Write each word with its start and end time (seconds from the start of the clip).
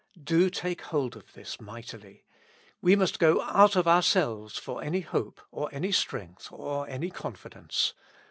Do 0.23 0.49
take 0.49 0.81
hold 0.81 1.15
of 1.15 1.33
this 1.33 1.61
mightily. 1.61 2.25
We 2.81 2.95
must 2.95 3.19
go 3.19 3.43
out 3.43 3.75
of 3.75 3.87
our 3.87 4.01
selves 4.01 4.57
for 4.57 4.83
any 4.83 5.01
hope, 5.01 5.39
or 5.51 5.69
any 5.71 5.91
strength, 5.91 6.47
or 6.51 6.89
any 6.89 7.11
confi 7.11 7.51
dence. 7.51 7.93